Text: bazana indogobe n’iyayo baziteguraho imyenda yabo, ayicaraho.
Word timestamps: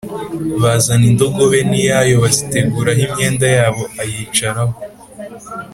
bazana 0.61 1.05
indogobe 1.11 1.59
n’iyayo 1.69 2.15
baziteguraho 2.23 3.01
imyenda 3.05 3.45
yabo, 3.57 3.83
ayicaraho. 4.01 4.75